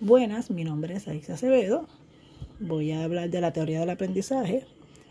Buenas, 0.00 0.48
mi 0.48 0.62
nombre 0.62 0.94
es 0.94 1.08
Aixa 1.08 1.34
Acevedo. 1.34 1.88
Voy 2.60 2.92
a 2.92 3.02
hablar 3.02 3.30
de 3.30 3.40
la 3.40 3.52
teoría 3.52 3.80
del 3.80 3.90
aprendizaje 3.90 4.64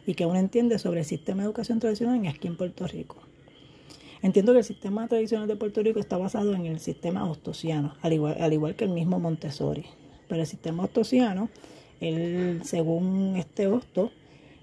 y 0.05 0.13
que 0.13 0.25
uno 0.25 0.39
entiende 0.39 0.79
sobre 0.79 1.01
el 1.01 1.05
sistema 1.05 1.41
de 1.41 1.47
educación 1.47 1.81
tradicional 1.81 2.25
aquí 2.25 2.47
en 2.47 2.55
Puerto 2.55 2.87
Rico. 2.87 3.17
Entiendo 4.21 4.53
que 4.53 4.59
el 4.59 4.63
sistema 4.63 5.05
tradicional 5.09 5.49
de 5.49 5.57
Puerto 5.57 5.83
Rico 5.83 5.99
está 5.99 6.15
basado 6.15 6.53
en 6.53 6.65
el 6.65 6.79
sistema 6.79 7.29
ostosiano, 7.29 7.95
al 8.01 8.13
igual, 8.13 8.37
al 8.39 8.53
igual 8.53 8.77
que 8.77 8.85
el 8.85 8.91
mismo 8.91 9.19
Montessori. 9.19 9.83
Pero 10.29 10.39
el 10.39 10.47
sistema 10.47 10.85
ostosiano, 10.85 11.49
según 11.99 13.35
este 13.35 13.67
Osto, 13.67 14.11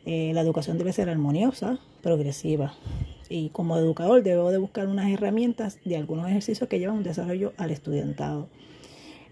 eh, 0.06 0.32
la 0.32 0.40
educación 0.40 0.78
debe 0.78 0.94
ser 0.94 1.10
armoniosa, 1.10 1.78
progresiva. 2.02 2.72
Y 3.28 3.50
como 3.50 3.76
educador 3.76 4.22
debo 4.22 4.50
de 4.50 4.56
buscar 4.56 4.88
unas 4.88 5.10
herramientas 5.12 5.80
de 5.84 5.98
algunos 5.98 6.30
ejercicios 6.30 6.66
que 6.66 6.78
llevan 6.78 6.96
un 6.96 7.02
desarrollo 7.02 7.52
al 7.58 7.70
estudiantado. 7.70 8.48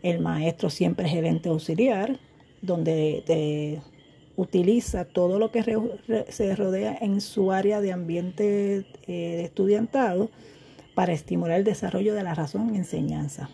El 0.02 0.20
maestro 0.20 0.70
siempre 0.70 1.06
es 1.06 1.12
gerente 1.12 1.48
auxiliar, 1.48 2.18
donde 2.60 3.80
utiliza 4.36 5.04
todo 5.04 5.38
lo 5.38 5.50
que 5.50 5.62
se 6.28 6.56
rodea 6.56 6.96
en 7.00 7.20
su 7.20 7.52
área 7.52 7.80
de 7.80 7.92
ambiente 7.92 8.86
eh, 9.06 9.42
estudiantado 9.44 10.30
para 10.94 11.12
estimular 11.12 11.58
el 11.58 11.64
desarrollo 11.64 12.14
de 12.14 12.22
la 12.22 12.34
razón 12.34 12.70
en 12.70 12.76
enseñanza, 12.76 13.48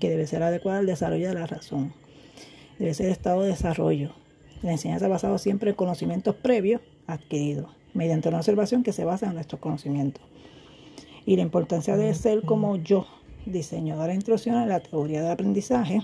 que 0.00 0.10
debe 0.10 0.26
ser 0.26 0.42
adecuada 0.42 0.78
al 0.80 0.86
desarrollo 0.86 1.28
de 1.28 1.34
la 1.34 1.46
razón. 1.46 1.92
Debe 2.78 2.94
ser 2.94 3.10
estado 3.10 3.42
de 3.42 3.48
desarrollo. 3.48 4.12
La 4.62 4.72
enseñanza 4.72 5.08
basada 5.08 5.38
siempre 5.38 5.70
en 5.70 5.76
conocimientos 5.76 6.34
previos 6.36 6.80
adquiridos, 7.06 7.70
mediante 7.92 8.28
una 8.28 8.38
observación 8.38 8.82
que 8.82 8.92
se 8.92 9.04
basa 9.04 9.26
en 9.26 9.34
nuestros 9.34 9.60
conocimientos. 9.60 10.22
Y 11.26 11.36
la 11.36 11.42
importancia 11.42 11.96
de 11.96 12.12
ser 12.14 12.42
como 12.42 12.76
yo, 12.76 13.06
diseñadora 13.46 14.14
instruccional 14.14 14.64
en 14.64 14.68
la 14.70 14.80
teoría 14.80 15.22
de 15.22 15.30
aprendizaje 15.30 16.02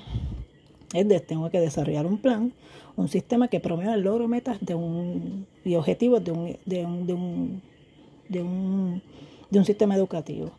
es 0.93 1.09
de 1.09 1.21
tengo 1.21 1.51
que 1.51 1.61
desarrollar 1.61 2.07
un 2.07 2.19
plan, 2.19 2.53
un 2.97 3.09
sistema 3.09 3.49
que 3.49 3.61
promueva 3.61 3.95
el 3.95 4.03
logro 4.03 4.29
metas 4.29 4.59
de 4.61 4.75
un, 4.75 5.47
y 5.65 5.77
objetivos 5.77 6.25
de 6.25 6.33
un, 6.33 6.57
de 6.67 6.85
un, 6.85 7.07
de 7.07 7.15
un, 7.15 7.63
de 8.29 8.43
un, 8.43 9.03
de 9.51 9.59
un 9.59 9.65
sistema 9.65 9.95
educativo, 9.95 10.51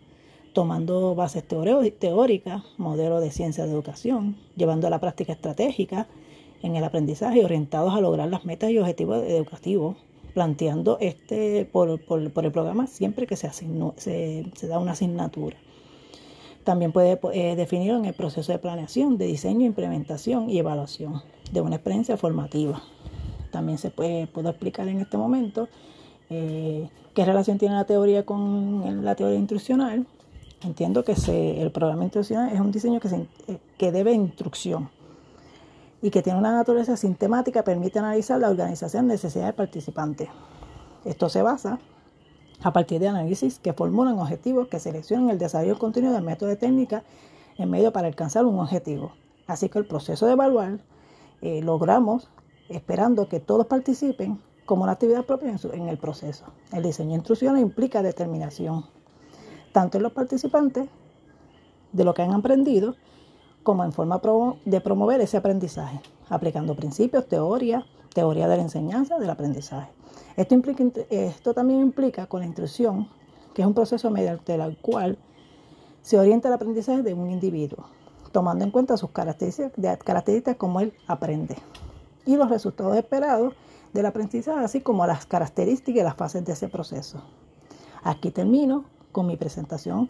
tomando 0.53 1.15
bases 1.15 1.43
teóricas, 1.45 2.63
modelos 2.77 3.21
de 3.21 3.31
ciencia 3.31 3.65
de 3.65 3.71
educación, 3.71 4.37
llevando 4.55 4.87
a 4.87 4.89
la 4.89 4.99
práctica 4.99 5.33
estratégica 5.33 6.07
en 6.63 6.75
el 6.75 6.83
aprendizaje 6.83 7.43
orientados 7.43 7.93
a 7.93 8.01
lograr 8.01 8.29
las 8.29 8.45
metas 8.45 8.71
y 8.71 8.77
objetivos 8.77 9.23
educativos, 9.23 9.97
planteando 10.33 10.97
este 11.01 11.65
por, 11.65 11.99
por, 12.05 12.31
por 12.31 12.45
el 12.45 12.51
programa 12.53 12.87
siempre 12.87 13.27
que 13.27 13.35
se, 13.35 13.51
se, 13.51 14.45
se 14.55 14.67
da 14.67 14.79
una 14.79 14.93
asignatura. 14.93 15.57
También 16.63 16.91
puede 16.91 17.19
eh, 17.33 17.55
definirlo 17.55 17.97
en 17.97 18.05
el 18.05 18.13
proceso 18.13 18.51
de 18.51 18.59
planeación, 18.59 19.17
de 19.17 19.25
diseño, 19.25 19.65
implementación 19.65 20.49
y 20.49 20.59
evaluación 20.59 21.21
de 21.51 21.61
una 21.61 21.75
experiencia 21.75 22.17
formativa. 22.17 22.81
También 23.51 23.77
se 23.77 23.89
puede, 23.89 24.23
explicar 24.23 24.87
en 24.87 24.99
este 24.99 25.17
momento 25.17 25.67
eh, 26.29 26.89
qué 27.13 27.25
relación 27.25 27.57
tiene 27.57 27.75
la 27.75 27.85
teoría 27.85 28.25
con 28.25 29.03
la 29.03 29.15
teoría 29.15 29.39
instruccional. 29.39 30.05
Entiendo 30.63 31.03
que 31.03 31.15
el 31.59 31.71
programa 31.71 32.03
instruccional 32.03 32.53
es 32.53 32.59
un 32.59 32.71
diseño 32.71 32.99
que, 32.99 33.07
eh, 33.07 33.57
que 33.77 33.91
debe 33.91 34.13
instrucción 34.13 34.89
y 36.03 36.11
que 36.11 36.21
tiene 36.21 36.37
una 36.37 36.51
naturaleza 36.51 36.95
sistemática, 36.95 37.63
permite 37.63 37.99
analizar 37.99 38.39
la 38.39 38.49
organización 38.49 39.07
de 39.07 39.15
necesidades 39.15 39.53
participantes. 39.55 40.29
Esto 41.05 41.29
se 41.29 41.41
basa 41.41 41.79
a 42.63 42.73
partir 42.73 42.99
de 42.99 43.07
análisis 43.07 43.59
que 43.59 43.73
formulan 43.73 44.19
objetivos 44.19 44.67
que 44.67 44.79
seleccionan 44.79 45.29
el 45.29 45.37
desarrollo 45.37 45.79
continuo 45.79 46.11
del 46.11 46.23
método 46.23 46.49
de 46.49 46.55
técnica 46.55 47.03
en 47.57 47.69
medio 47.69 47.91
para 47.91 48.07
alcanzar 48.07 48.45
un 48.45 48.59
objetivo. 48.59 49.13
Así 49.47 49.69
que 49.69 49.79
el 49.79 49.85
proceso 49.85 50.25
de 50.25 50.33
evaluar 50.33 50.79
eh, 51.41 51.61
logramos 51.61 52.29
esperando 52.69 53.27
que 53.27 53.39
todos 53.39 53.65
participen 53.65 54.39
como 54.65 54.83
una 54.83 54.93
actividad 54.93 55.25
propia 55.25 55.53
en, 55.73 55.87
el 55.89 55.97
proceso. 55.97 56.45
El 56.71 56.83
diseño 56.83 57.09
de 57.09 57.15
instrucciones 57.15 57.61
implica 57.61 58.01
determinación, 58.01 58.85
tanto 59.73 59.97
en 59.97 60.03
los 60.03 60.13
participantes 60.13 60.87
de 61.91 62.03
lo 62.05 62.13
que 62.13 62.21
han 62.21 62.33
aprendido, 62.33 62.95
como 63.63 63.83
en 63.83 63.91
forma 63.91 64.21
de 64.65 64.81
promover 64.81 65.19
ese 65.19 65.37
aprendizaje, 65.37 65.99
aplicando 66.29 66.75
principios, 66.75 67.27
teoría, 67.27 67.85
teoría 68.13 68.47
de 68.47 68.57
la 68.57 68.63
enseñanza, 68.63 69.17
del 69.17 69.29
aprendizaje. 69.29 69.91
Esto, 70.35 70.53
implica, 70.53 70.83
esto 71.09 71.53
también 71.53 71.81
implica 71.81 72.27
con 72.27 72.41
la 72.41 72.45
instrucción, 72.45 73.09
que 73.53 73.61
es 73.61 73.67
un 73.67 73.73
proceso 73.73 74.09
mediante 74.09 74.55
el 74.55 74.77
cual 74.77 75.17
se 76.01 76.17
orienta 76.17 76.47
el 76.47 76.53
aprendizaje 76.53 77.01
de 77.03 77.13
un 77.13 77.29
individuo, 77.29 77.85
tomando 78.31 78.63
en 78.63 78.71
cuenta 78.71 78.97
sus 78.97 79.11
características, 79.11 79.97
características 80.03 80.55
como 80.55 80.79
él 80.79 80.93
aprende 81.07 81.57
y 82.25 82.35
los 82.35 82.49
resultados 82.49 82.95
esperados 82.97 83.53
del 83.93 84.05
aprendizaje, 84.05 84.63
así 84.63 84.81
como 84.81 85.05
las 85.05 85.25
características 85.25 86.01
y 86.01 86.03
las 86.03 86.15
fases 86.15 86.45
de 86.45 86.53
ese 86.53 86.69
proceso. 86.69 87.21
Aquí 88.03 88.31
termino 88.31 88.85
con 89.11 89.27
mi 89.27 89.37
presentación. 89.37 90.09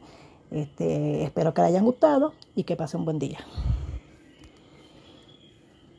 Este, 0.52 1.24
espero 1.24 1.54
que 1.54 1.62
le 1.62 1.68
hayan 1.70 1.86
gustado 1.86 2.34
y 2.56 2.64
que 2.64 2.76
pasen 2.76 3.02
un 3.02 3.06
buen 3.06 3.20
día. 3.20 3.40